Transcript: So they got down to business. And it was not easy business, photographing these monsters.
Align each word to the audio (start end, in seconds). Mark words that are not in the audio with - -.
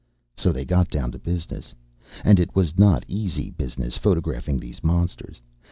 So 0.35 0.51
they 0.51 0.65
got 0.65 0.89
down 0.89 1.11
to 1.11 1.19
business. 1.19 1.75
And 2.23 2.39
it 2.39 2.55
was 2.55 2.75
not 2.75 3.05
easy 3.07 3.51
business, 3.51 3.99
photographing 3.99 4.57
these 4.59 4.83
monsters. 4.83 5.39